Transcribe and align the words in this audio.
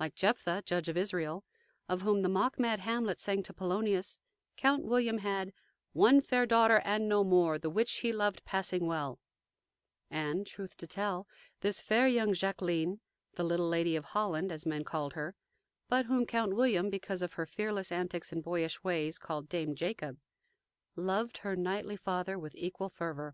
Like 0.00 0.14
"Jephtha, 0.14 0.62
Judge 0.64 0.88
of 0.88 0.96
Israel," 0.96 1.44
of 1.90 2.00
whom 2.00 2.22
the 2.22 2.30
mock 2.30 2.58
mad 2.58 2.80
Hamlet 2.80 3.20
sang 3.20 3.42
to 3.42 3.52
Polonius, 3.52 4.18
Count 4.56 4.82
William 4.82 5.18
had 5.18 5.52
"One 5.92 6.22
fair 6.22 6.46
daughter, 6.46 6.78
and 6.86 7.06
no 7.06 7.22
more, 7.22 7.58
The 7.58 7.68
which 7.68 7.96
he 7.98 8.10
loved 8.10 8.46
passing 8.46 8.86
well;" 8.86 9.20
and, 10.10 10.46
truth 10.46 10.74
to 10.78 10.86
tell, 10.86 11.28
this 11.60 11.82
fair 11.82 12.08
young 12.08 12.32
Jacqueline, 12.32 13.00
the 13.34 13.44
little 13.44 13.68
"Lady 13.68 13.94
of 13.94 14.06
Holland," 14.06 14.50
as 14.50 14.64
men 14.64 14.84
called 14.84 15.12
her, 15.12 15.36
but 15.86 16.06
whom 16.06 16.24
Count 16.24 16.56
William, 16.56 16.88
because 16.88 17.20
of 17.20 17.34
her 17.34 17.44
fearless 17.44 17.92
antics 17.92 18.32
and 18.32 18.42
boyish 18.42 18.82
ways, 18.82 19.18
called 19.18 19.50
"Dame 19.50 19.74
Jacob," 19.74 20.16
(1) 20.94 21.04
loved 21.06 21.36
her 21.44 21.54
knightly 21.54 21.98
father 21.98 22.38
with 22.38 22.54
equal 22.56 22.88
fervor. 22.88 23.26